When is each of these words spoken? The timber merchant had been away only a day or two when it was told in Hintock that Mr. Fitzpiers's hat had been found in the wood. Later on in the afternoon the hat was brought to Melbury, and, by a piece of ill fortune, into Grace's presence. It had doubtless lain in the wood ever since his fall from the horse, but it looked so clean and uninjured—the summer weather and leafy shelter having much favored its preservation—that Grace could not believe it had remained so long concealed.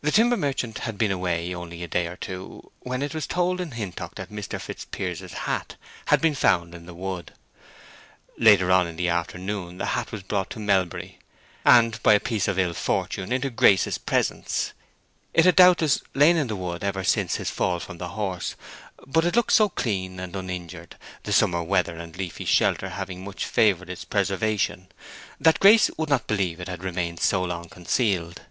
The 0.00 0.12
timber 0.12 0.36
merchant 0.36 0.78
had 0.78 0.96
been 0.96 1.10
away 1.10 1.52
only 1.52 1.82
a 1.82 1.88
day 1.88 2.06
or 2.06 2.14
two 2.16 2.70
when 2.80 3.02
it 3.02 3.12
was 3.16 3.26
told 3.26 3.60
in 3.60 3.72
Hintock 3.72 4.14
that 4.14 4.30
Mr. 4.30 4.60
Fitzpiers's 4.60 5.32
hat 5.32 5.74
had 6.06 6.20
been 6.20 6.36
found 6.36 6.72
in 6.72 6.86
the 6.86 6.94
wood. 6.94 7.32
Later 8.38 8.70
on 8.70 8.86
in 8.86 8.94
the 8.94 9.08
afternoon 9.08 9.78
the 9.78 9.86
hat 9.86 10.12
was 10.12 10.22
brought 10.22 10.50
to 10.50 10.60
Melbury, 10.60 11.18
and, 11.64 12.00
by 12.04 12.14
a 12.14 12.20
piece 12.20 12.46
of 12.46 12.60
ill 12.60 12.74
fortune, 12.74 13.32
into 13.32 13.50
Grace's 13.50 13.98
presence. 13.98 14.72
It 15.34 15.44
had 15.46 15.56
doubtless 15.56 16.00
lain 16.14 16.36
in 16.36 16.46
the 16.46 16.54
wood 16.56 16.84
ever 16.84 17.02
since 17.02 17.34
his 17.34 17.50
fall 17.50 17.80
from 17.80 17.98
the 17.98 18.10
horse, 18.10 18.54
but 19.04 19.24
it 19.24 19.34
looked 19.34 19.52
so 19.52 19.68
clean 19.68 20.20
and 20.20 20.36
uninjured—the 20.36 21.32
summer 21.32 21.64
weather 21.64 21.96
and 21.98 22.16
leafy 22.16 22.44
shelter 22.44 22.90
having 22.90 23.24
much 23.24 23.44
favored 23.44 23.90
its 23.90 24.04
preservation—that 24.04 25.58
Grace 25.58 25.90
could 25.98 26.08
not 26.08 26.28
believe 26.28 26.60
it 26.60 26.68
had 26.68 26.84
remained 26.84 27.18
so 27.18 27.42
long 27.42 27.68
concealed. 27.68 28.42